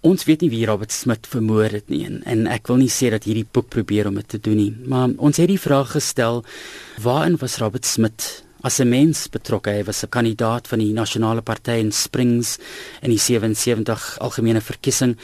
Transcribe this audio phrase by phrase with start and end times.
[0.00, 3.10] Ons weet nie wie Robert Smith vermoor het nie en, en ek wil nie sê
[3.12, 6.40] dat hierdie boek probeer om dit te doen nie, maar ons het die vraag gestel:
[7.04, 8.30] Waarin was Robert Smith
[8.62, 9.70] as 'n mens betrokke.
[9.70, 12.58] Hy was 'n kandidaat van die Nasionale Party in Springs
[13.02, 15.16] in die 77 algemene verkiesing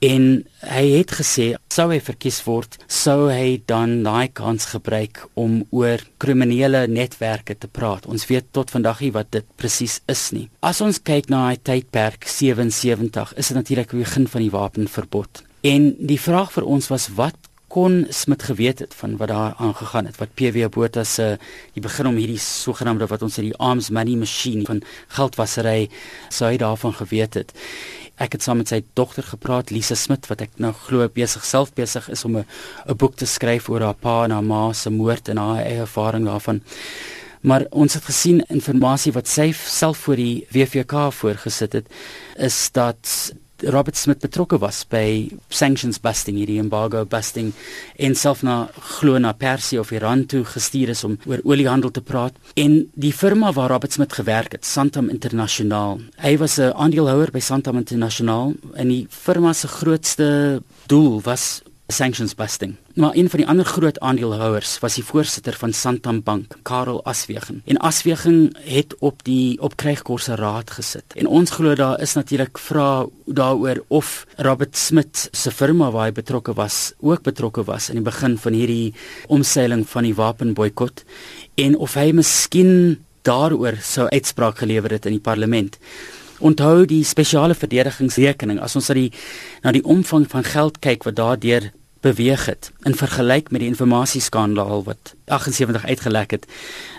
[0.00, 5.62] en hy het gesê sou hy verkies word, sou hy dan daai kans gebruik om
[5.70, 8.06] oor kriminele netwerke te praat.
[8.06, 10.48] Ons weet tot vandag nie wat dit presies is nie.
[10.60, 15.42] As ons kyk na hy tydperk 77, is dit natuurlik die begin van die wapenverbod.
[15.62, 17.36] En die vraag vir ons was wat
[17.72, 21.82] kon Smit geweet het van wat daar aangegaan het wat PW Botha se uh, die
[21.82, 24.82] begin om hierdie sogenaamde wat ons sê die arms money machine van
[25.16, 25.88] geldwasery
[26.28, 27.54] sou hy daarvan geweet het.
[28.20, 31.72] Ek het saam met sy dogter gepraat Lisa Smit wat ek nou glo besig self
[31.78, 32.44] besig is om 'n
[32.96, 36.26] boek te skryf oor haar pa en haar ma se moord en haar eie ervaring
[36.28, 36.60] daarvan.
[37.40, 41.86] Maar ons het gesien inligting wat sy self voor die WVK voorgesit het
[42.36, 47.52] is dat Robert Smith betrokke was by sanctions busting hierdie embargo busting
[47.96, 48.68] en self na
[48.98, 52.34] glo na Persie of Iran toe gestuur is om oor oliehandel te praat.
[52.54, 57.40] En die firma waar Robert Smith gewerk het Santam Internasionaal hy was 'n aandeelhouer by
[57.40, 62.74] Santam Internasionaal en die firma se grootste doel was sanctions busting.
[62.94, 67.62] Maar een van die ander groot aandeelhouers was die voorsitter van Santam Bank, Karel Aswegen.
[67.64, 71.04] En Aswegen het op die op krygkorse raad gesit.
[71.14, 76.12] En ons glo daar is natuurlik vra daaroor of Robert Smith se firma waar hy
[76.12, 78.94] betrokke was, ook betrokke was in die begin van hierdie
[79.26, 81.04] omseiling van die wapenboikot
[81.54, 85.78] en of hy miskien daaroor sou uitspraak gelewer het in die parlement.
[86.42, 89.10] Onthou die spesiale verdedigingsrekening as ons na die
[89.62, 91.70] na die omvang van geld kyk wat daardeur
[92.02, 96.46] beweeg het in vergelyk met die informasieskandaal wat 78 uitgelek het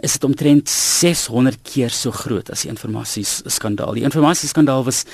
[0.00, 5.04] is dit omtrent 600 keer so groot as die informasieskandaal die informasieskandaal was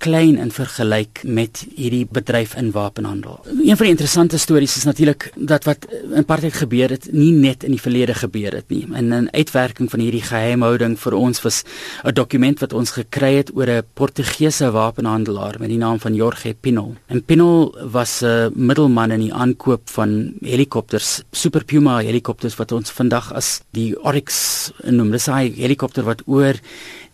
[0.00, 3.40] klein in vergelyk met hierdie bedryf in wapenhandel.
[3.44, 7.66] Een van die interessante stories is natuurlik dat wat in partytyd gebeur het, nie net
[7.66, 8.86] in die verlede gebeur het nie.
[8.92, 11.62] En 'n uitwerking van hierdie geheimhouding vir ons was
[12.04, 16.54] 'n dokument wat ons gekry het oor 'n Portugese wapenhandelaar met die naam van Jorge
[16.60, 16.94] Pinol.
[17.06, 22.90] En Pinol was 'n middelman in die aankoop van helikopters, Super Puma helikopters wat ons
[22.90, 25.10] vandag as die Oryx noem.
[25.10, 26.54] Dis 'n helikopter wat oor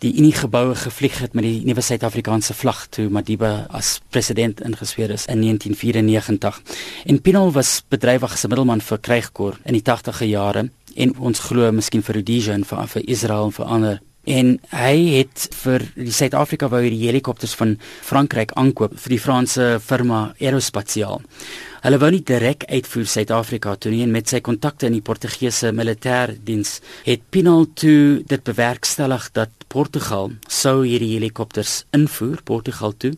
[0.05, 5.11] die Unie geboue gevlieg het met die nuwe Suid-Afrikaanse vlag toe Madiba as president ingesweer
[5.11, 6.61] is in 1994.
[7.07, 11.39] En Pinol was bedrywig as 'n middelman vir krygkor in die 80e jare en ons
[11.39, 15.85] glo miskien vir Rhodesia en vir, vir Israel en vir ander en hy het vir
[15.95, 21.23] die Suid-Afrika wou hierdie helikopters van Frankryk aankoop vir die Franse firma Aerospatiale.
[21.87, 25.69] Hulle wou nie direk uitvoer Suid-Afrika toe nie en met sy kontakte in die Portugese
[25.71, 33.13] militêrdiens het Pinal toe dit bewerkstellig dat Portugal sou hierdie helikopters invoer Portugal toe.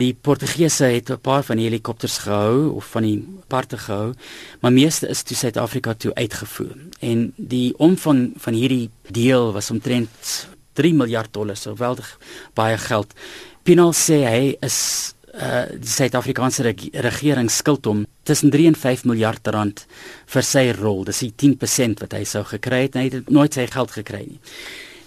[0.00, 4.14] Die Portugese het 'n paar van die helikopters gehou of van die parte gehou,
[4.60, 6.74] maar meeste is toe Suid-Afrika toe uitgevoer.
[6.98, 12.18] En die omvang van hierdie deel was omtrent 3 miljard dollar, so weldig
[12.54, 13.14] baie geld.
[13.62, 19.04] Pinal sê hy is uh die Suid-Afrikaanse reg regering skuld hom tussen 3 en 5
[19.08, 19.86] miljard rand
[20.34, 21.04] vir sy rol.
[21.08, 24.26] Dis die 10% wat hy sou gekry het en hy het nooit sy geld gekry
[24.26, 24.40] nie.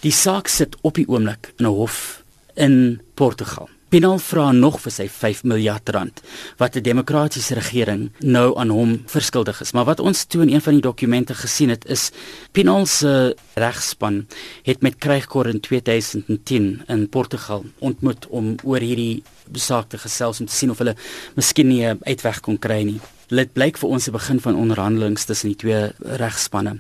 [0.02, 2.24] Die saak sit op die oomblik in 'n hof
[2.56, 3.70] in Portugal.
[3.90, 6.22] Pinal vra nog vir sy 5 miljard rand
[6.58, 9.72] wat 'n demokratiese regering nou aan hom verskuldig is.
[9.72, 12.12] Maar wat ons toe in een van die dokumente gesien het is
[12.52, 14.28] Pinal se regspan
[14.64, 20.46] het met krygkor in 2010 in Portugal ontmoet om oor hierdie saak te gesels om
[20.46, 20.96] te sien of hulle
[21.36, 23.00] miskien nie 'n uitweg kon kry nie.
[23.28, 26.80] Dit blyk vir ons die begin van onderhandelinge tussen die twee regspanne.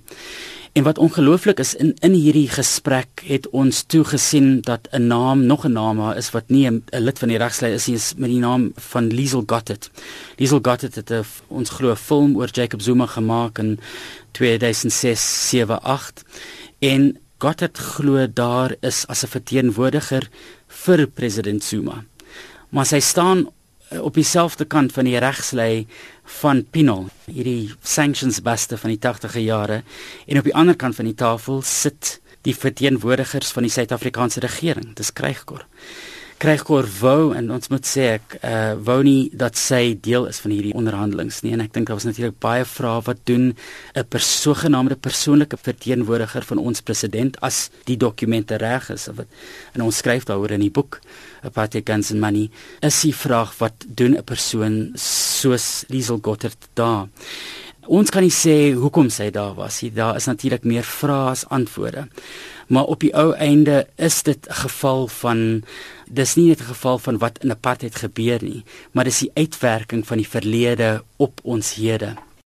[0.75, 5.45] En wat ongelooflik is in in hierdie gesprek het ons toe gesien dat 'n naam
[5.45, 8.29] nog 'n naam is wat nie 'n lid van die regslei is nie is met
[8.29, 9.89] die naam van Liesel Gottet.
[10.35, 13.79] Liesel Gottet het 'n ons glo film oor Jacob Zuma gemaak in
[14.31, 16.23] 2006 78
[16.79, 20.29] en Gottet glo daar is as 'n verteenwoordiger
[20.67, 22.03] vir president Zuma
[22.75, 23.45] maar sy staan
[23.89, 25.85] op dieselfde kant van die regslei
[26.41, 29.81] van Pinol, hierdie sanctions buster van die 80e jare.
[30.25, 34.93] En op die ander kant van die tafel sit die verteenwoordigers van die Suid-Afrikaanse regering,
[34.97, 35.65] dis Krygkor.
[36.37, 40.51] Krygkor wou en ons moet sê ek uh, wou nie dat sy deel is van
[40.51, 43.55] hierdie onderhandelinge nie en ek dink daar was natuurlik baie vrae wat doen
[43.95, 49.27] 'n persoongenaamde persoonlike verteenwoordiger van ons president as die dokumente reg is of wat
[49.73, 50.99] en ons skryf daaroor in die boek
[51.45, 52.49] Apartheid Guns and Money
[52.81, 57.07] is die vraag wat doen 'n persoon soos Liesel Gottert daar.
[57.85, 59.91] Ons kan nie sê hoekom sy daar was nie.
[59.93, 62.07] Daar is natuurlik meer vrae as antwoorde.
[62.67, 65.63] Maar op die ou einde is dit 'n geval van
[66.09, 70.07] dis nie net 'n geval van wat in apartheid gebeur nie, maar dis die uitwerking
[70.07, 72.13] van die verlede op ons hede.